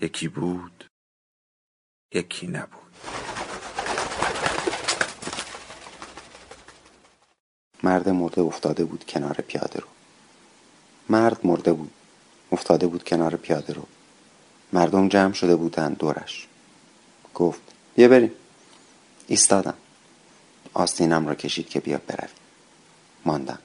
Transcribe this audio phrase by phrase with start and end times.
[0.00, 0.84] یکی بود
[2.14, 2.80] یکی نبود.
[7.82, 9.88] مرد مرده افتاده بود کنار پیاده رو.
[11.08, 11.90] مرد مرده بود
[12.52, 13.86] افتاده بود کنار پیاده رو.
[14.72, 16.46] مردم جمع شده بودند دورش.
[17.34, 17.60] گفت
[17.94, 18.32] بیا بریم.
[19.26, 19.74] ایستادم.
[20.74, 22.34] آستینم را کشید که بیا برویم.
[23.24, 23.58] ماندم.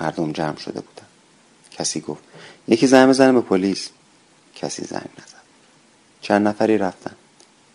[0.00, 1.08] مردم جمع شده بودند.
[1.70, 2.22] کسی گفت
[2.68, 3.90] یکی زنگ بزنه به پلیس.
[4.54, 5.33] کسی زنگ نزد.
[6.24, 7.14] چند نفری رفتن.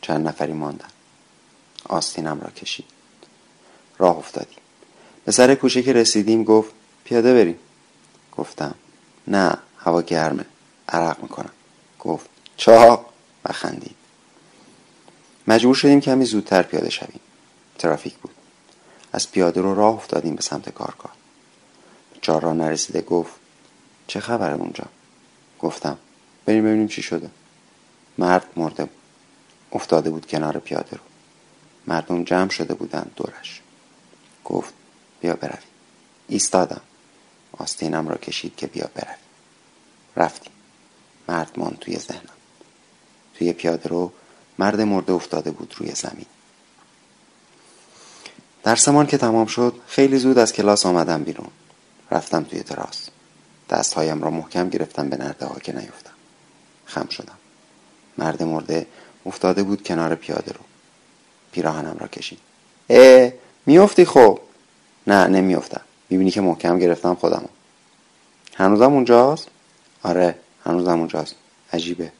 [0.00, 0.88] چند نفری ماندن.
[1.88, 2.84] آستینم را کشید.
[3.98, 4.58] راه افتادیم.
[5.24, 6.70] به سر کوچه که رسیدیم گفت
[7.04, 7.58] پیاده بریم.
[8.36, 8.74] گفتم
[9.28, 10.44] نه هوا گرمه.
[10.88, 11.50] عرق می‌کنم.
[11.98, 12.26] گفت
[12.56, 13.12] چاق!
[13.44, 13.96] و خندید.
[15.46, 17.20] مجبور شدیم کمی زودتر پیاده شویم.
[17.78, 18.34] ترافیک بود.
[19.12, 21.12] از پیاده رو راه افتادیم به سمت کارگاه
[22.20, 23.32] چهار را نرسیده گفت
[24.06, 24.84] چه خبره اونجا؟
[25.58, 25.98] گفتم
[26.46, 27.30] بریم ببینیم چی شده.
[28.18, 28.96] مرد مرده بود.
[29.72, 31.02] افتاده بود کنار پیاده رو.
[31.86, 33.60] مردم جمع شده بودند دورش.
[34.44, 34.74] گفت
[35.20, 35.58] بیا برویم.
[36.28, 36.80] ایستادم.
[37.52, 39.16] آستینم را کشید که بیا برویم.
[40.16, 40.52] رفتیم.
[41.28, 42.36] مرد مان توی ذهنم.
[43.34, 44.12] توی پیاده رو
[44.58, 46.26] مرد مرده افتاده بود روی زمین.
[48.62, 51.50] درسمان که تمام شد خیلی زود از کلاس آمدم بیرون.
[52.10, 53.08] رفتم توی تراس
[53.70, 56.12] دستهایم را محکم گرفتم به نرده ها که نیفتم.
[56.84, 57.41] خم شدم.
[58.18, 58.86] مرد مرده
[59.26, 60.60] افتاده بود کنار پیاده رو.
[61.52, 62.38] پیراهنم را کشید.
[62.90, 63.32] اه
[63.66, 64.38] میافتی خب؟
[65.06, 65.80] نه نمیافتم.
[66.10, 67.48] می‌بینی که محکم گرفتم خودمو.
[68.54, 69.48] هنوزم اونجاست؟
[70.02, 71.34] آره هنوزم اونجاست.
[71.72, 72.12] عجیبه.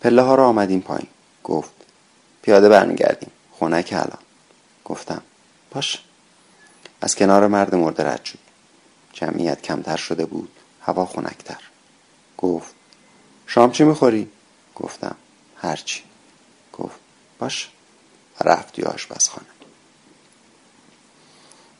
[0.00, 1.08] پله ها را آمدیم پایین.
[1.44, 1.70] گفت.
[2.42, 3.30] پیاده برمیگردیم.
[3.52, 4.18] خونه که الان.
[4.84, 5.22] گفتم.
[5.70, 6.02] باش.
[7.00, 8.38] از کنار مرد مرده رد شد.
[9.12, 10.50] جمعیت کمتر شده بود.
[10.80, 11.60] هوا خنکتر.
[12.38, 12.74] گفت.
[13.46, 14.28] شام چی می‌خوری؟
[14.74, 15.16] گفتم
[15.56, 16.02] هرچی.
[16.72, 16.96] گفت
[17.38, 17.70] باش.
[18.40, 19.46] و رفت توی آشپزخانه.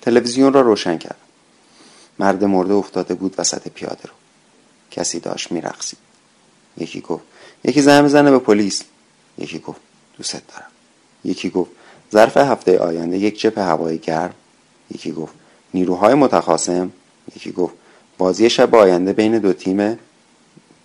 [0.00, 1.16] تلویزیون را روشن کردم.
[2.18, 4.14] مرد مرده افتاده بود وسط پیاده رو.
[4.90, 5.98] کسی داشت میرقصید.
[6.76, 7.24] یکی گفت
[7.64, 8.82] یکی زنگ بزنه به پلیس.
[9.38, 9.80] یکی گفت
[10.16, 10.70] دوست دارم.
[11.24, 11.70] یکی گفت
[12.12, 14.34] ظرف هفته آینده یک جپ هوای گرم.
[14.94, 15.34] یکی گفت
[15.74, 16.92] نیروهای متخاصم.
[17.36, 17.74] یکی گفت
[18.18, 19.98] بازی شب آینده بین دو تیمه.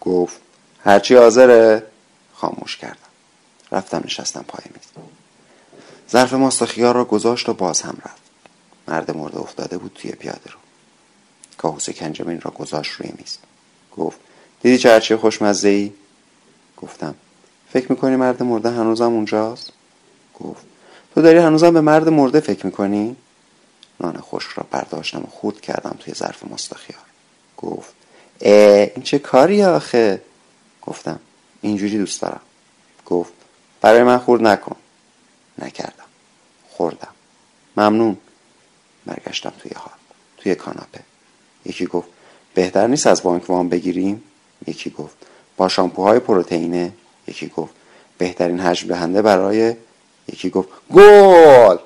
[0.00, 0.40] گفت
[0.86, 1.82] هرچی حاضره؟
[2.34, 2.96] خاموش کردم.
[3.72, 5.04] رفتم نشستم پای میز.
[6.10, 8.22] ظرف ماست خیار را گذاشت و باز هم رفت.
[8.88, 10.58] مرد مرده افتاده بود توی پیاده رو.
[11.58, 13.38] کاهوس کنجمین را گذاشت روی میز.
[13.96, 14.18] گفت
[14.62, 15.92] دیدی چه هرچی خوشمزه ای؟
[16.76, 17.14] گفتم
[17.72, 19.72] فکر می‌کنی مرد مرده هنوزم اونجاست؟
[20.40, 20.62] گفت
[21.14, 23.16] تو داری هنوزم به مرد مرده فکر می‌کنی؟
[24.00, 27.02] نان خشک را برداشتم و خورد کردم توی ظرف مستخیار.
[27.56, 27.94] گفت
[28.40, 30.22] اه این چه کاری آخه؟
[30.86, 31.20] گفتم
[31.60, 32.40] اینجوری دوست دارم.
[33.06, 33.32] گفت
[33.80, 34.76] برای من خورد نکن.
[35.58, 36.04] نکردم.
[36.68, 37.14] خوردم.
[37.76, 38.16] ممنون.
[39.06, 39.92] برگشتم توی حال
[40.36, 41.00] توی کاناپه.
[41.64, 42.08] یکی گفت
[42.54, 44.22] بهتر نیست از بانک وام بگیریم؟
[44.66, 45.16] یکی گفت
[45.56, 46.92] با شامپوهای پروتئینه؟
[47.26, 47.74] یکی گفت
[48.18, 49.76] بهترین حجم دهنده برای؟
[50.32, 51.76] یکی گفت گل!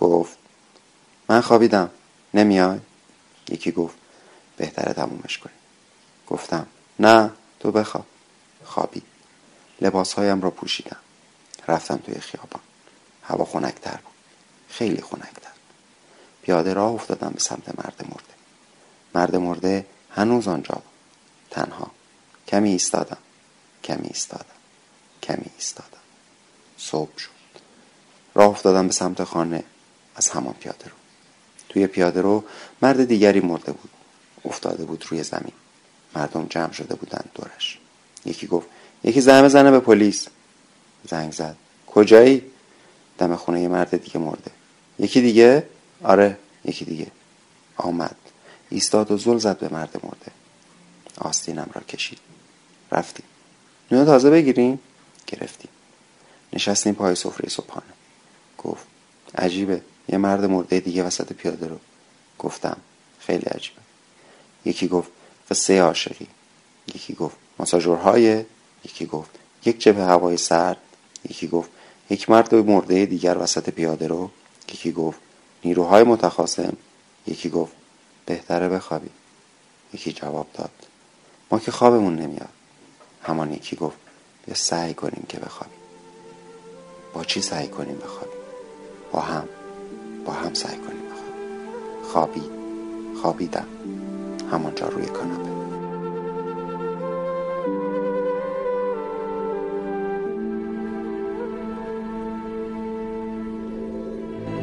[0.00, 0.38] گفت
[1.28, 1.90] من خوابیدم.
[2.34, 2.78] نمیای؟
[3.48, 3.94] یکی گفت
[4.56, 5.56] بهتره تمومش کنیم
[6.26, 6.66] گفتم
[6.98, 8.04] نه تو بخواب.
[8.72, 9.02] خوابید.
[9.80, 10.96] لباسهایم را پوشیدم.
[11.68, 12.62] رفتم توی خیابان.
[13.22, 14.14] هوا خنکتر بود.
[14.68, 15.52] خیلی خنکتر.
[16.42, 18.34] پیاده راه افتادم به سمت مرد مرده.
[19.14, 20.84] مرد مرده هنوز آنجا بود.
[21.50, 21.90] تنها.
[22.48, 23.18] کمی ایستادم.
[23.84, 24.58] کمی ایستادم.
[25.22, 26.02] کمی ایستادم.
[26.78, 27.30] صبح شد.
[28.34, 29.64] راه افتادم به سمت خانه.
[30.16, 30.96] از همان پیاده رو.
[31.68, 32.44] توی پیاده رو
[32.82, 33.90] مرد دیگری مرده بود.
[34.44, 35.52] افتاده بود روی زمین.
[36.16, 37.81] مردم جمع شده بودند دورش.
[38.24, 38.68] یکی گفت
[39.04, 40.28] یکی زنگ بزنه به پلیس.
[41.08, 41.56] زنگ زد.
[41.86, 42.42] کجایی؟
[43.18, 44.50] دم خونه یه مرد دیگه مرده.
[44.98, 45.66] یکی دیگه؟
[46.02, 47.06] آره یکی دیگه.
[47.76, 48.16] آمد.
[48.70, 50.32] ایستاد و زل زد به مرد مرده.
[51.18, 52.18] آستینم را کشید.
[52.92, 53.26] رفتیم.
[53.90, 54.78] نون تازه بگیریم؟
[55.26, 55.70] گرفتیم.
[56.52, 57.92] نشستیم پای سفره صبحانه.
[58.58, 58.86] گفت
[59.34, 59.82] عجیبه.
[60.08, 61.78] یه مرد مرده دیگه وسط پیاده رو.
[62.38, 62.76] گفتم
[63.20, 63.80] خیلی عجیبه.
[64.64, 65.10] یکی گفت
[65.50, 66.26] قصه عاشقی.
[66.94, 68.44] یکی گفت ماساژورهای
[68.84, 69.30] یکی گفت
[69.64, 70.76] یک جبه هوای سرد
[71.30, 71.70] یکی گفت
[72.10, 74.30] یک مرد مرده دیگر وسط پیاده رو
[74.68, 75.18] یکی گفت
[75.64, 76.76] نیروهای متخاصم
[77.26, 77.72] یکی گفت
[78.26, 79.08] بهتره بخوابی.
[79.94, 80.70] یکی جواب داد
[81.50, 82.48] ما که خوابمون نمیاد.
[83.22, 83.96] همان یکی گفت
[84.46, 85.78] بیا سعی کنیم که بخوابیم.
[87.14, 88.40] با چی سعی کنیم بخوابیم؟
[89.12, 89.48] با هم.
[90.24, 92.04] با هم سعی کنیم بخوابیم.
[92.12, 92.42] خوابی.
[93.22, 93.66] خوابیدم.
[94.50, 95.51] همانجا روی کاناپه.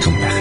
[0.00, 0.39] 重量。